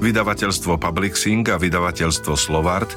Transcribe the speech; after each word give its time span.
Vydavateľstvo 0.00 0.80
Publixing 0.80 1.44
a 1.52 1.60
vydavateľstvo 1.60 2.32
Slovart 2.32 2.96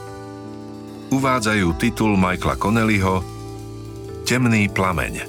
uvádzajú 1.12 1.76
titul 1.76 2.15
Michaela 2.15 2.56
Connellyho 2.56 3.20
Temný 4.24 4.72
plameň. 4.72 5.28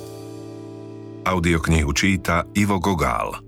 Audioknihu 1.26 1.90
číta 1.90 2.46
Ivo 2.54 2.78
Gogál. 2.78 3.42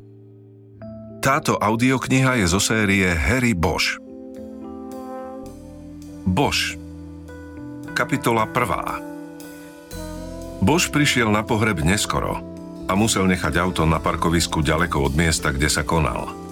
Táto 1.23 1.55
audiokniha 1.55 2.43
je 2.43 2.51
zo 2.51 2.59
série 2.59 3.07
Harry 3.15 3.55
Bosch. 3.55 4.03
Bosch. 6.27 6.75
Kapitola 7.95 8.51
1. 8.51 10.67
Bosch 10.67 10.91
prišiel 10.91 11.31
na 11.31 11.47
pohreb 11.47 11.79
neskoro 11.87 12.43
a 12.91 12.93
musel 12.99 13.31
nechať 13.31 13.55
auto 13.55 13.87
na 13.87 14.03
parkovisku 14.03 14.67
ďaleko 14.67 15.07
od 15.07 15.15
miesta, 15.15 15.55
kde 15.55 15.71
sa 15.71 15.87
konal– 15.87 16.27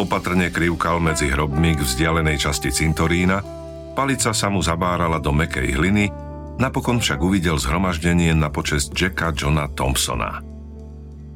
Opatrne 0.00 0.48
krivkal 0.48 0.96
medzi 0.96 1.28
hrobmi 1.28 1.76
k 1.76 1.84
vzdialenej 1.84 2.40
časti 2.40 2.72
cintorína, 2.72 3.44
palica 3.92 4.32
sa 4.32 4.48
mu 4.48 4.64
zabárala 4.64 5.20
do 5.20 5.28
mekej 5.28 5.76
hliny, 5.76 6.08
napokon 6.56 7.04
však 7.04 7.20
uvidel 7.20 7.60
zhromaždenie 7.60 8.32
na 8.32 8.48
počest 8.48 8.96
Jacka 8.96 9.36
Johna 9.36 9.68
Thompsona. 9.68 10.40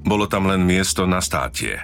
Bolo 0.00 0.24
tam 0.32 0.48
len 0.48 0.64
miesto 0.64 1.04
na 1.04 1.20
státie. 1.20 1.77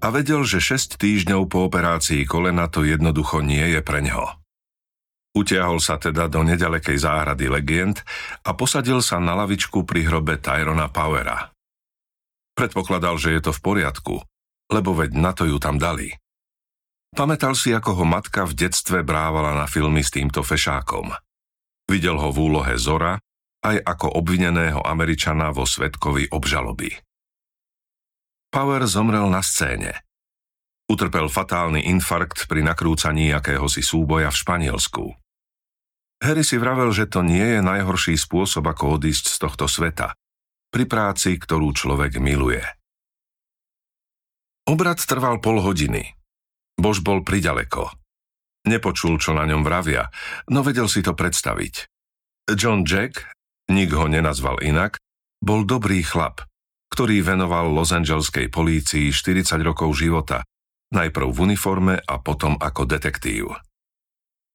A 0.00 0.08
vedel, 0.08 0.48
že 0.48 0.64
6 0.64 0.96
týždňov 0.96 1.44
po 1.44 1.68
operácii 1.68 2.24
kolena 2.24 2.72
to 2.72 2.88
jednoducho 2.88 3.44
nie 3.44 3.76
je 3.76 3.84
pre 3.84 4.00
ňo. 4.00 4.24
Utiahol 5.36 5.76
sa 5.76 6.00
teda 6.00 6.32
do 6.32 6.40
nedalekej 6.40 7.04
záhrady 7.04 7.52
legend 7.52 8.00
a 8.48 8.56
posadil 8.56 9.04
sa 9.04 9.20
na 9.20 9.36
lavičku 9.36 9.84
pri 9.84 10.08
hrobe 10.08 10.40
Tyrona 10.40 10.88
Powera. 10.88 11.52
Predpokladal, 12.56 13.20
že 13.20 13.36
je 13.36 13.40
to 13.44 13.52
v 13.52 13.60
poriadku– 13.60 14.16
lebo 14.70 14.96
veď 14.96 15.10
na 15.16 15.32
to 15.36 15.48
ju 15.48 15.56
tam 15.60 15.76
dali. 15.76 16.12
Pamätal 17.14 17.54
si, 17.54 17.70
ako 17.70 18.02
ho 18.02 18.04
matka 18.06 18.42
v 18.42 18.58
detstve 18.58 19.06
brávala 19.06 19.54
na 19.54 19.66
filmy 19.70 20.02
s 20.02 20.10
týmto 20.10 20.42
fešákom. 20.42 21.14
Videl 21.86 22.18
ho 22.18 22.34
v 22.34 22.38
úlohe 22.50 22.74
Zora, 22.74 23.22
aj 23.64 23.80
ako 23.80 24.18
obvineného 24.18 24.82
Američana 24.82 25.54
vo 25.54 25.62
svetkovi 25.64 26.34
obžaloby. 26.34 26.90
Power 28.50 28.82
zomrel 28.90 29.30
na 29.30 29.40
scéne. 29.40 30.04
Utrpel 30.84 31.32
fatálny 31.32 31.88
infarkt 31.88 32.44
pri 32.44 32.60
nakrúcaní 32.60 33.32
akéhosi 33.32 33.80
súboja 33.80 34.28
v 34.28 34.40
Španielsku. 34.42 35.04
Harry 36.20 36.44
si 36.44 36.60
vravel, 36.60 36.92
že 36.92 37.08
to 37.08 37.24
nie 37.24 37.58
je 37.58 37.60
najhorší 37.64 38.20
spôsob, 38.20 38.68
ako 38.68 39.00
odísť 39.00 39.26
z 39.32 39.36
tohto 39.38 39.66
sveta, 39.66 40.12
pri 40.70 40.84
práci, 40.84 41.40
ktorú 41.40 41.72
človek 41.72 42.20
miluje. 42.20 42.62
Obrad 44.64 44.96
trval 44.96 45.44
pol 45.44 45.60
hodiny. 45.60 46.16
Bož 46.80 47.04
bol 47.04 47.20
priďaleko. 47.20 47.92
Nepočul, 48.64 49.20
čo 49.20 49.36
na 49.36 49.44
ňom 49.44 49.60
vravia, 49.60 50.08
no 50.48 50.64
vedel 50.64 50.88
si 50.88 51.04
to 51.04 51.12
predstaviť. 51.12 51.84
John 52.56 52.88
Jack, 52.88 53.28
nik 53.68 53.92
ho 53.92 54.08
nenazval 54.08 54.64
inak, 54.64 54.96
bol 55.44 55.68
dobrý 55.68 56.00
chlap, 56.00 56.48
ktorý 56.88 57.20
venoval 57.20 57.76
Los 57.76 57.92
Angeleskej 57.92 58.48
polícii 58.48 59.12
40 59.12 59.60
rokov 59.60 60.00
života, 60.00 60.40
najprv 60.96 61.28
v 61.28 61.38
uniforme 61.44 61.94
a 62.00 62.16
potom 62.16 62.56
ako 62.56 62.88
detektív. 62.88 63.52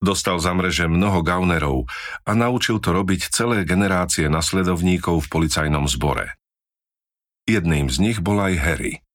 Dostal 0.02 0.42
za 0.42 0.56
mreže 0.58 0.90
mnoho 0.90 1.22
gaunerov 1.22 1.86
a 2.26 2.32
naučil 2.34 2.82
to 2.82 2.98
robiť 2.98 3.30
celé 3.30 3.62
generácie 3.62 4.26
nasledovníkov 4.26 5.22
v 5.22 5.28
policajnom 5.28 5.86
zbore. 5.86 6.34
Jedným 7.46 7.94
z 7.94 7.98
nich 8.02 8.18
bol 8.24 8.42
aj 8.42 8.56
Harry. 8.58 9.06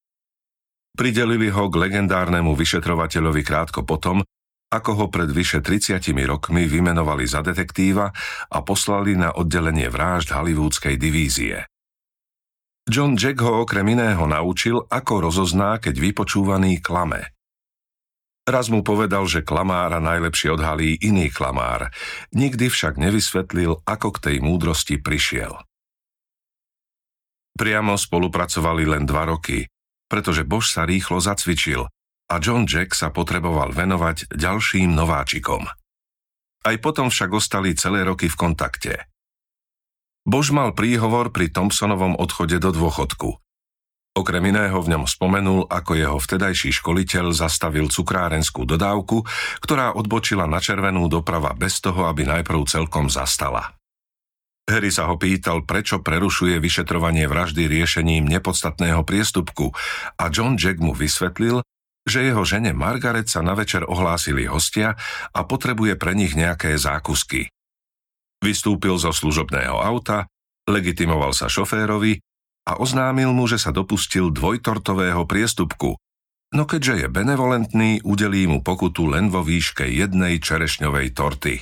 Pridelili 0.94 1.50
ho 1.50 1.66
k 1.66 1.74
legendárnemu 1.74 2.54
vyšetrovateľovi 2.54 3.42
krátko 3.42 3.82
potom, 3.82 4.22
ako 4.70 4.90
ho 4.94 5.06
pred 5.10 5.26
vyše 5.26 5.58
30 5.58 5.98
rokmi 6.22 6.70
vymenovali 6.70 7.26
za 7.26 7.42
detektíva 7.42 8.14
a 8.50 8.58
poslali 8.62 9.18
na 9.18 9.34
oddelenie 9.34 9.90
vražd 9.90 10.30
Hollywoodskej 10.30 10.94
divízie. 10.94 11.66
John 12.86 13.18
Jack 13.18 13.42
ho 13.42 13.66
okrem 13.66 13.90
iného 13.90 14.22
naučil, 14.22 14.86
ako 14.86 15.30
rozozná, 15.30 15.82
keď 15.82 15.98
vypočúvaný 15.98 16.78
klame. 16.78 17.34
Raz 18.46 18.70
mu 18.70 18.86
povedal, 18.86 19.24
že 19.26 19.42
klamára 19.42 19.98
najlepšie 19.98 20.52
odhalí 20.52 21.00
iný 21.00 21.32
klamár, 21.32 21.90
nikdy 22.30 22.70
však 22.70 23.00
nevysvetlil, 23.02 23.82
ako 23.82 24.08
k 24.14 24.18
tej 24.30 24.36
múdrosti 24.44 25.00
prišiel. 25.00 25.58
Priamo 27.56 27.98
spolupracovali 27.98 28.84
len 28.84 29.08
dva 29.08 29.32
roky 29.32 29.64
pretože 30.14 30.46
Bož 30.46 30.70
sa 30.70 30.86
rýchlo 30.86 31.18
zacvičil 31.18 31.90
a 32.30 32.34
John 32.38 32.70
Jack 32.70 32.94
sa 32.94 33.10
potreboval 33.10 33.74
venovať 33.74 34.30
ďalším 34.30 34.94
nováčikom. 34.94 35.66
Aj 36.62 36.76
potom 36.78 37.10
však 37.10 37.34
ostali 37.34 37.74
celé 37.74 38.06
roky 38.06 38.30
v 38.30 38.38
kontakte. 38.38 39.10
Bož 40.22 40.54
mal 40.54 40.70
príhovor 40.70 41.34
pri 41.34 41.50
Thompsonovom 41.50 42.14
odchode 42.14 42.62
do 42.62 42.70
dôchodku. 42.70 43.42
Okrem 44.14 44.54
iného 44.54 44.78
v 44.78 44.94
ňom 44.94 45.10
spomenul, 45.10 45.66
ako 45.66 45.98
jeho 45.98 46.18
vtedajší 46.22 46.70
školiteľ 46.78 47.34
zastavil 47.34 47.90
cukrárenskú 47.90 48.62
dodávku, 48.62 49.26
ktorá 49.58 49.98
odbočila 49.98 50.46
na 50.46 50.62
červenú 50.62 51.10
doprava 51.10 51.50
bez 51.58 51.82
toho, 51.82 52.06
aby 52.06 52.22
najprv 52.22 52.62
celkom 52.70 53.10
zastala. 53.10 53.74
Harry 54.64 54.88
sa 54.88 55.12
ho 55.12 55.20
pýtal, 55.20 55.68
prečo 55.68 56.00
prerušuje 56.00 56.56
vyšetrovanie 56.56 57.28
vraždy 57.28 57.68
riešením 57.68 58.24
nepodstatného 58.24 59.04
priestupku 59.04 59.76
a 60.16 60.32
John 60.32 60.56
Jack 60.56 60.80
mu 60.80 60.96
vysvetlil, 60.96 61.60
že 62.08 62.24
jeho 62.24 62.44
žene 62.48 62.72
Margaret 62.72 63.28
sa 63.28 63.44
na 63.44 63.52
večer 63.52 63.84
ohlásili 63.84 64.48
hostia 64.48 64.96
a 65.36 65.40
potrebuje 65.44 66.00
pre 66.00 66.16
nich 66.16 66.32
nejaké 66.32 66.76
zákusky. 66.80 67.52
Vystúpil 68.40 68.96
zo 68.96 69.12
služobného 69.12 69.76
auta, 69.80 70.28
legitimoval 70.68 71.36
sa 71.36 71.48
šoférovi 71.48 72.20
a 72.64 72.80
oznámil 72.80 73.32
mu, 73.36 73.44
že 73.44 73.60
sa 73.60 73.68
dopustil 73.68 74.32
dvojtortového 74.32 75.28
priestupku, 75.28 75.96
no 76.56 76.64
keďže 76.64 77.04
je 77.04 77.08
benevolentný, 77.12 78.00
udelí 78.00 78.48
mu 78.48 78.64
pokutu 78.64 79.12
len 79.12 79.28
vo 79.28 79.44
výške 79.44 79.84
jednej 79.88 80.40
čerešňovej 80.40 81.08
torty. 81.12 81.60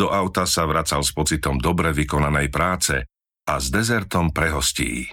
Do 0.00 0.08
auta 0.08 0.48
sa 0.48 0.64
vracal 0.64 1.04
s 1.04 1.12
pocitom 1.12 1.60
dobre 1.60 1.92
vykonanej 1.92 2.48
práce 2.48 3.04
a 3.44 3.60
s 3.60 3.68
dezertom 3.68 4.32
pre 4.32 4.48
hostí. 4.48 5.12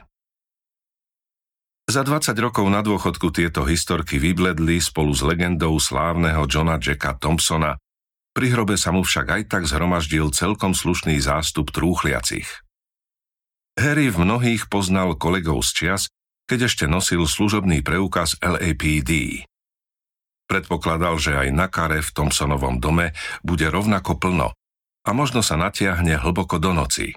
Za 1.91 2.07
20 2.07 2.31
rokov 2.39 2.63
na 2.71 2.79
dôchodku 2.79 3.35
tieto 3.35 3.67
historky 3.67 4.15
vybledli 4.15 4.79
spolu 4.79 5.11
s 5.11 5.27
legendou 5.27 5.75
slávneho 5.75 6.47
Johna 6.47 6.79
Jacka 6.79 7.19
Thompsona, 7.19 7.75
pri 8.31 8.47
hrobe 8.55 8.79
sa 8.79 8.95
mu 8.95 9.03
však 9.03 9.27
aj 9.27 9.41
tak 9.51 9.63
zhromaždil 9.67 10.31
celkom 10.31 10.71
slušný 10.71 11.19
zástup 11.19 11.75
trúchliacich. 11.75 12.47
Harry 13.75 14.07
v 14.07 14.23
mnohých 14.23 14.71
poznal 14.71 15.19
kolegov 15.19 15.67
z 15.67 15.71
čias, 15.75 16.03
keď 16.47 16.71
ešte 16.71 16.87
nosil 16.87 17.27
služobný 17.27 17.83
preukaz 17.83 18.39
LAPD. 18.39 19.43
Predpokladal, 20.47 21.19
že 21.19 21.35
aj 21.35 21.47
na 21.51 21.67
kare 21.67 21.99
v 21.99 22.07
Thompsonovom 22.07 22.79
dome 22.79 23.11
bude 23.43 23.67
rovnako 23.67 24.15
plno 24.15 24.56
a 25.07 25.15
možno 25.15 25.39
sa 25.39 25.55
natiahne 25.55 26.19
hlboko 26.19 26.59
do 26.59 26.75
noci. 26.75 27.15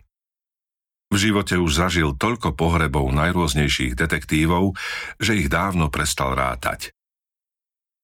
V 1.11 1.17
živote 1.19 1.59
už 1.59 1.75
zažil 1.75 2.15
toľko 2.15 2.55
pohrebov 2.55 3.11
najrôznejších 3.11 3.99
detektívov, 3.99 4.79
že 5.19 5.43
ich 5.43 5.51
dávno 5.51 5.91
prestal 5.91 6.39
rátať. 6.39 6.95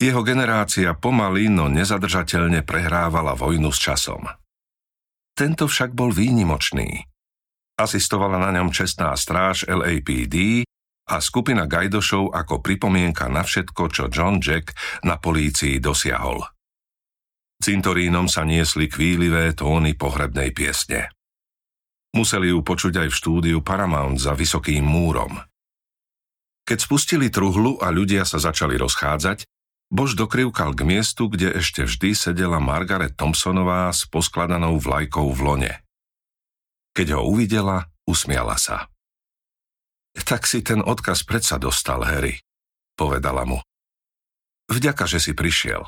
Jeho 0.02 0.26
generácia 0.26 0.92
pomaly, 0.92 1.46
no 1.48 1.70
nezadržateľne 1.70 2.66
prehrávala 2.66 3.38
vojnu 3.38 3.70
s 3.70 3.78
časom. 3.78 4.26
Tento 5.38 5.70
však 5.70 5.94
bol 5.94 6.10
výnimočný. 6.10 7.06
Asistovala 7.78 8.42
na 8.42 8.50
ňom 8.58 8.74
čestná 8.74 9.14
stráž 9.14 9.68
LAPD 9.70 10.66
a 11.06 11.22
skupina 11.22 11.68
gajdošov 11.70 12.34
ako 12.34 12.58
pripomienka 12.58 13.30
na 13.30 13.46
všetko, 13.46 13.82
čo 13.92 14.04
John 14.10 14.42
Jack 14.42 14.74
na 15.06 15.16
polícii 15.16 15.78
dosiahol. 15.78 16.55
Cintorínom 17.60 18.28
sa 18.28 18.44
niesli 18.44 18.86
kvílivé 18.86 19.56
tóny 19.56 19.96
pohrebnej 19.96 20.52
piesne. 20.52 21.08
Museli 22.12 22.52
ju 22.52 22.60
počuť 22.64 23.04
aj 23.04 23.08
v 23.12 23.18
štúdiu 23.18 23.58
Paramount 23.60 24.16
za 24.16 24.32
vysokým 24.32 24.84
múrom. 24.84 25.36
Keď 26.66 26.78
spustili 26.82 27.30
truhlu 27.30 27.78
a 27.78 27.92
ľudia 27.92 28.26
sa 28.26 28.42
začali 28.42 28.74
rozchádzať, 28.80 29.46
Bož 29.86 30.18
dokrivkal 30.18 30.74
k 30.74 30.82
miestu, 30.82 31.30
kde 31.30 31.62
ešte 31.62 31.86
vždy 31.86 32.10
sedela 32.18 32.58
Margaret 32.58 33.14
Thompsonová 33.14 33.94
s 33.94 34.02
poskladanou 34.10 34.82
vlajkou 34.82 35.30
v 35.30 35.40
lone. 35.46 35.72
Keď 36.90 37.14
ho 37.14 37.22
uvidela, 37.30 37.86
usmiala 38.02 38.58
sa. 38.58 38.90
Tak 40.16 40.48
si 40.48 40.64
ten 40.66 40.82
odkaz 40.82 41.22
predsa 41.22 41.60
dostal, 41.60 42.02
Harry, 42.02 42.42
povedala 42.98 43.46
mu. 43.46 43.62
Vďaka, 44.66 45.06
že 45.06 45.22
si 45.22 45.32
prišiel. 45.38 45.86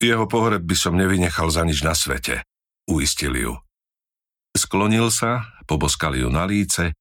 Jeho 0.00 0.24
pohreb 0.24 0.64
by 0.64 0.76
som 0.76 0.96
nevynechal 0.96 1.52
za 1.52 1.60
nič 1.60 1.84
na 1.84 1.92
svete, 1.92 2.40
uistil 2.88 3.36
ju. 3.36 3.52
Sklonil 4.56 5.12
sa, 5.12 5.52
poboskal 5.68 6.16
ju 6.16 6.32
na 6.32 6.48
líce 6.48 6.96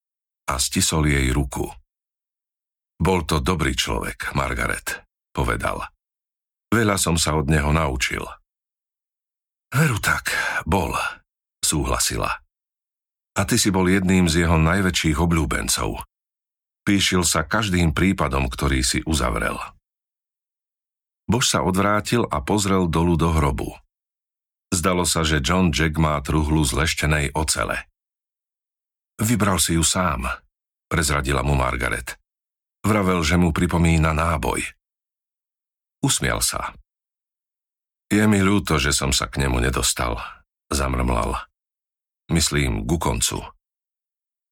a 0.46 0.54
stisol 0.60 1.08
jej 1.08 1.32
ruku. 1.32 1.64
Bol 3.00 3.24
to 3.24 3.40
dobrý 3.40 3.72
človek, 3.72 4.36
Margaret, 4.36 5.08
povedal. 5.32 5.88
Veľa 6.70 7.00
som 7.00 7.16
sa 7.16 7.40
od 7.40 7.48
neho 7.48 7.72
naučil. 7.72 8.22
Veru 9.72 9.98
tak, 10.04 10.36
bol, 10.68 10.92
súhlasila. 11.64 12.44
A 13.40 13.42
ty 13.48 13.56
si 13.56 13.72
bol 13.72 13.88
jedným 13.88 14.28
z 14.28 14.44
jeho 14.44 14.60
najväčších 14.60 15.16
obľúbencov. 15.16 16.04
Píšil 16.84 17.24
sa 17.24 17.48
každým 17.48 17.96
prípadom, 17.96 18.52
ktorý 18.52 18.84
si 18.84 19.00
uzavrel. 19.08 19.56
Bož 21.30 21.46
sa 21.46 21.62
odvrátil 21.62 22.26
a 22.26 22.42
pozrel 22.42 22.90
dolu 22.90 23.14
do 23.14 23.30
hrobu. 23.30 23.78
Zdalo 24.74 25.06
sa, 25.06 25.22
že 25.22 25.46
John 25.46 25.70
Jack 25.70 26.02
má 26.02 26.18
truhlu 26.26 26.66
z 26.66 26.74
leštenej 26.74 27.38
ocele. 27.38 27.86
Vybral 29.22 29.62
si 29.62 29.78
ju 29.78 29.86
sám, 29.86 30.26
prezradila 30.90 31.46
mu 31.46 31.54
Margaret. 31.54 32.18
Vravel, 32.82 33.22
že 33.22 33.38
mu 33.38 33.54
pripomína 33.54 34.10
náboj. 34.16 34.66
Usmial 36.02 36.42
sa. 36.42 36.74
Je 38.10 38.26
mi 38.26 38.42
ľúto, 38.42 38.82
že 38.82 38.90
som 38.90 39.14
sa 39.14 39.30
k 39.30 39.46
nemu 39.46 39.62
nedostal, 39.62 40.18
zamrmlal. 40.74 41.38
Myslím, 42.34 42.90
ku 42.90 42.98
koncu. 42.98 43.38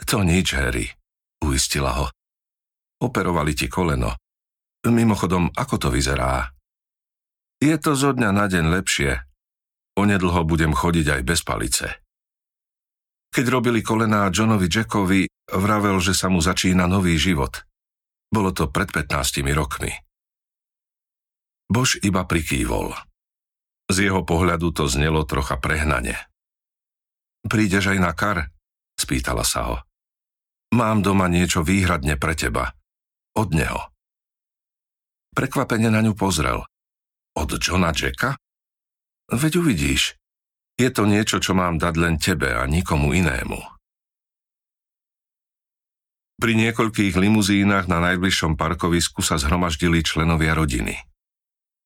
To 0.05 0.17
nič, 0.21 0.53
Harry, 0.53 0.85
uistila 1.41 1.93
ho. 1.97 2.05
Operovali 3.01 3.57
ti 3.57 3.65
koleno. 3.65 4.13
Mimochodom, 4.85 5.49
ako 5.57 5.75
to 5.77 5.87
vyzerá? 5.89 6.56
Je 7.57 7.73
to 7.81 7.97
zo 7.97 8.13
dňa 8.13 8.29
na 8.29 8.45
deň 8.45 8.69
lepšie. 8.69 9.17
Onedlho 9.97 10.45
budem 10.45 10.77
chodiť 10.77 11.17
aj 11.17 11.21
bez 11.25 11.41
palice. 11.41 11.89
Keď 13.33 13.45
robili 13.49 13.81
kolená 13.81 14.29
Johnovi 14.29 14.69
Jackovi, 14.69 15.25
vravel, 15.49 15.97
že 15.97 16.13
sa 16.13 16.29
mu 16.29 16.37
začína 16.37 16.85
nový 16.85 17.17
život. 17.17 17.65
Bolo 18.29 18.53
to 18.53 18.69
pred 18.69 18.93
15 18.93 19.41
rokmi. 19.57 19.89
Bož 21.65 21.97
iba 22.05 22.29
prikývol. 22.29 22.93
Z 23.89 24.05
jeho 24.05 24.21
pohľadu 24.21 24.69
to 24.75 24.85
znelo 24.85 25.25
trocha 25.25 25.57
prehnane. 25.57 26.15
Prídeš 27.47 27.95
aj 27.95 27.99
na 27.99 28.11
kar? 28.13 28.53
Spýtala 28.99 29.41
sa 29.47 29.61
ho. 29.65 29.77
Mám 30.77 31.01
doma 31.01 31.25
niečo 31.31 31.63
výhradne 31.63 32.19
pre 32.19 32.35
teba. 32.35 32.75
Od 33.33 33.49
neho. 33.55 33.81
Prekvapene 35.31 35.87
na 35.87 36.03
ňu 36.03 36.13
pozrel. 36.13 36.61
Od 37.37 37.49
Johna 37.61 37.93
Jacka? 37.93 38.33
Veď 39.29 39.61
uvidíš. 39.61 40.17
Je 40.73 40.89
to 40.89 41.05
niečo, 41.05 41.37
čo 41.37 41.53
mám 41.53 41.77
dať 41.77 41.93
len 42.01 42.17
tebe 42.17 42.49
a 42.49 42.65
nikomu 42.65 43.13
inému. 43.13 43.61
Pri 46.37 46.53
niekoľkých 46.53 47.17
limuzínach 47.17 47.89
na 47.89 47.97
najbližšom 48.01 48.57
parkovisku 48.57 49.25
sa 49.25 49.41
zhromaždili 49.41 50.05
členovia 50.05 50.53
rodiny. 50.53 50.97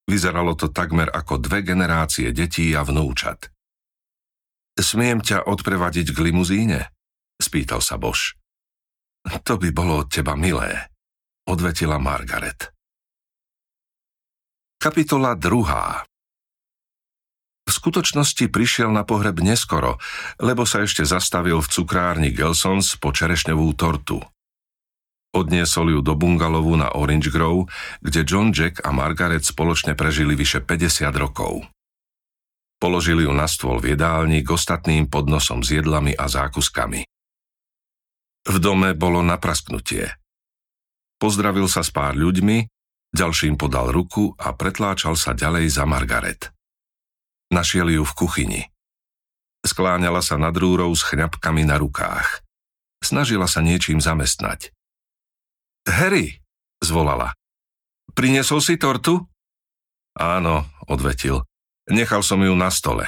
Vyzeralo 0.07 0.59
to 0.59 0.71
takmer 0.71 1.07
ako 1.07 1.39
dve 1.39 1.63
generácie 1.63 2.35
detí 2.35 2.71
a 2.75 2.83
vnúčat. 2.83 3.47
Smiem 4.75 5.23
ťa 5.23 5.47
odprevadiť 5.47 6.11
k 6.11 6.19
limuzíne? 6.19 6.79
Spýtal 7.39 7.79
sa 7.79 7.95
Bož. 7.95 8.35
To 9.23 9.55
by 9.55 9.71
bolo 9.71 10.03
od 10.03 10.11
teba 10.11 10.35
milé, 10.35 10.91
odvetila 11.47 11.95
Margaret. 11.95 12.71
Kapitola 14.81 15.37
2. 15.37 16.09
V 17.61 17.69
skutočnosti 17.69 18.49
prišiel 18.49 18.89
na 18.89 19.05
pohreb 19.05 19.37
neskoro, 19.37 20.01
lebo 20.41 20.65
sa 20.65 20.81
ešte 20.81 21.05
zastavil 21.05 21.61
v 21.61 21.69
cukrárni 21.69 22.33
Gelsons 22.33 22.97
po 22.97 23.13
čerešňovú 23.13 23.77
tortu. 23.77 24.25
Odniesol 25.37 25.93
ju 25.93 25.99
do 26.01 26.17
bungalovu 26.17 26.73
na 26.81 26.97
Orange 26.97 27.29
Grove, 27.29 27.69
kde 28.01 28.25
John 28.25 28.49
Jack 28.49 28.81
a 28.81 28.89
Margaret 28.89 29.45
spoločne 29.45 29.93
prežili 29.93 30.33
vyše 30.33 30.65
50 30.65 31.13
rokov. 31.13 31.61
Položili 32.81 33.29
ju 33.29 33.37
na 33.37 33.45
stôl 33.45 33.77
v 33.77 33.93
jedálni 33.93 34.41
k 34.41 34.49
ostatným 34.49 35.05
podnosom 35.13 35.61
s 35.61 35.77
jedlami 35.77 36.17
a 36.17 36.25
zákuskami. 36.25 37.05
V 38.49 38.55
dome 38.57 38.97
bolo 38.97 39.21
naprasknutie. 39.21 40.09
Pozdravil 41.21 41.69
sa 41.69 41.85
s 41.85 41.93
pár 41.93 42.17
ľuďmi 42.17 42.80
Ďalším 43.11 43.59
podal 43.59 43.91
ruku 43.91 44.31
a 44.39 44.55
pretláčal 44.55 45.19
sa 45.19 45.35
ďalej 45.35 45.67
za 45.67 45.83
Margaret. 45.83 46.47
Našiel 47.51 47.91
ju 47.91 48.07
v 48.07 48.15
kuchyni. 48.15 48.61
Skláňala 49.67 50.23
sa 50.23 50.39
nad 50.39 50.55
rúrou 50.55 50.89
s 50.95 51.03
chňapkami 51.03 51.67
na 51.67 51.75
rukách. 51.75 52.41
Snažila 53.03 53.51
sa 53.51 53.59
niečím 53.59 53.99
zamestnať. 53.99 54.71
Harry, 55.85 56.39
zvolala. 56.79 57.35
Prinesol 58.15 58.63
si 58.63 58.79
tortu? 58.79 59.27
Áno, 60.15 60.67
odvetil. 60.87 61.43
Nechal 61.91 62.23
som 62.23 62.39
ju 62.39 62.53
na 62.55 62.71
stole. 62.71 63.07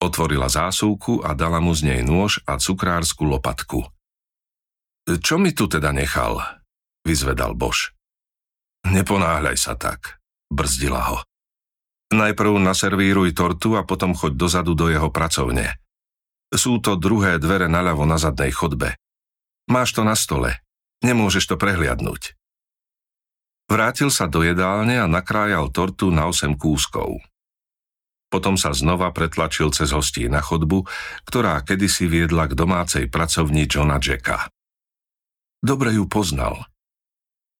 Otvorila 0.00 0.46
zásuvku 0.46 1.24
a 1.24 1.32
dala 1.32 1.58
mu 1.58 1.72
z 1.72 1.92
nej 1.92 2.00
nôž 2.04 2.44
a 2.44 2.60
cukrársku 2.60 3.24
lopatku. 3.24 3.84
Čo 5.06 5.40
mi 5.40 5.56
tu 5.56 5.68
teda 5.68 5.92
nechal? 5.92 6.40
Vyzvedal 7.04 7.56
Bož. 7.56 7.95
Neponáhľaj 8.86 9.56
sa 9.58 9.74
tak, 9.74 10.22
brzdila 10.46 11.02
ho. 11.10 11.18
Najprv 12.14 12.62
naservíruj 12.62 13.34
tortu 13.34 13.74
a 13.74 13.82
potom 13.82 14.14
choď 14.14 14.38
dozadu 14.38 14.78
do 14.78 14.86
jeho 14.86 15.10
pracovne. 15.10 15.74
Sú 16.54 16.78
to 16.78 16.94
druhé 16.94 17.42
dvere 17.42 17.66
naľavo 17.66 18.06
na 18.06 18.14
zadnej 18.14 18.54
chodbe. 18.54 18.94
Máš 19.66 19.98
to 19.98 20.06
na 20.06 20.14
stole. 20.14 20.54
Nemôžeš 21.02 21.50
to 21.50 21.58
prehliadnúť. 21.58 22.38
Vrátil 23.66 24.14
sa 24.14 24.30
do 24.30 24.46
jedálne 24.46 25.02
a 25.02 25.10
nakrájal 25.10 25.74
tortu 25.74 26.14
na 26.14 26.30
8 26.30 26.54
kúskov. 26.54 27.18
Potom 28.30 28.54
sa 28.54 28.70
znova 28.70 29.10
pretlačil 29.10 29.74
cez 29.74 29.90
hostí 29.90 30.30
na 30.30 30.38
chodbu, 30.38 30.86
ktorá 31.26 31.58
kedysi 31.66 32.06
viedla 32.06 32.46
k 32.46 32.54
domácej 32.54 33.10
pracovni 33.10 33.66
Johna 33.66 33.98
Jacka. 33.98 34.46
Dobre 35.58 35.98
ju 35.98 36.06
poznal– 36.06 36.62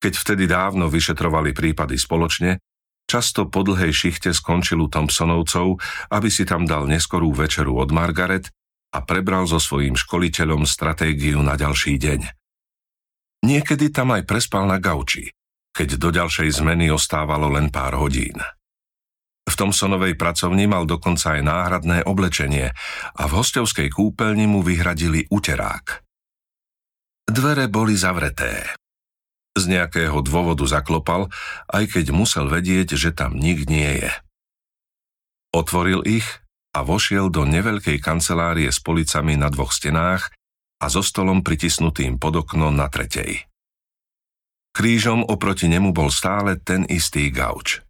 keď 0.06 0.14
vtedy 0.23 0.47
dávno 0.47 0.87
vyšetrovali 0.87 1.50
prípady 1.50 1.99
spoločne, 1.99 2.62
často 3.11 3.50
po 3.50 3.67
dlhej 3.67 3.91
šichte 3.91 4.31
skončil 4.31 4.79
u 4.79 4.87
Thompsonovcov, 4.87 5.82
aby 6.14 6.31
si 6.31 6.47
tam 6.47 6.62
dal 6.62 6.87
neskorú 6.87 7.35
večeru 7.35 7.75
od 7.75 7.91
Margaret 7.91 8.55
a 8.94 9.03
prebral 9.03 9.50
so 9.50 9.58
svojím 9.58 9.99
školiteľom 9.99 10.62
stratégiu 10.62 11.42
na 11.42 11.59
ďalší 11.59 11.99
deň. 11.99 12.21
Niekedy 13.50 13.90
tam 13.90 14.14
aj 14.14 14.31
prespal 14.31 14.71
na 14.71 14.78
gauči, 14.78 15.26
keď 15.75 15.99
do 15.99 16.14
ďalšej 16.14 16.62
zmeny 16.62 16.87
ostávalo 16.95 17.50
len 17.50 17.75
pár 17.75 17.99
hodín. 17.99 18.38
V 19.42 19.54
Thompsonovej 19.59 20.14
pracovni 20.14 20.71
mal 20.71 20.87
dokonca 20.87 21.35
aj 21.35 21.42
náhradné 21.42 22.07
oblečenie 22.07 22.71
a 23.11 23.23
v 23.26 23.33
hostovskej 23.35 23.90
kúpeľni 23.90 24.47
mu 24.47 24.62
vyhradili 24.62 25.26
uterák. 25.26 26.07
Dvere 27.26 27.66
boli 27.66 27.99
zavreté. 27.99 28.86
Z 29.57 29.73
nejakého 29.73 30.21
dôvodu 30.21 30.69
zaklopal, 30.69 31.33
aj 31.73 31.97
keď 31.97 32.13
musel 32.13 32.45
vedieť, 32.53 32.93
že 32.93 33.17
tam 33.17 33.41
nik 33.41 33.65
nie 33.65 34.05
je. 34.05 34.13
Otvoril 35.57 36.05
ich 36.05 36.29
a 36.77 36.85
vošiel 36.85 37.33
do 37.33 37.49
neveľkej 37.49 37.97
kancelárie 38.05 38.69
s 38.69 38.85
policami 38.85 39.41
na 39.41 39.49
dvoch 39.49 39.73
stenách 39.73 40.29
a 40.77 40.93
so 40.93 41.01
stolom 41.01 41.41
pritisnutým 41.41 42.21
pod 42.21 42.45
okno 42.45 42.69
na 42.69 42.93
tretej. 42.93 43.49
Krížom 44.77 45.25
oproti 45.25 45.73
nemu 45.73 45.97
bol 45.97 46.13
stále 46.13 46.61
ten 46.61 46.85
istý 46.85 47.33
gauč. 47.33 47.81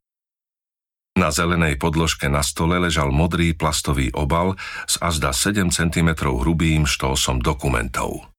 Na 1.19 1.35
zelenej 1.35 1.81
podložke 1.83 2.31
na 2.31 2.47
stole 2.47 2.79
ležal 2.79 3.11
modrý 3.11 3.57
plastový 3.59 4.15
obal 4.15 4.55
s 4.87 5.01
azda 5.03 5.35
7 5.35 5.73
cm 5.75 6.15
hrubým 6.23 6.87
štósom 6.87 7.43
dokumentov. 7.43 8.31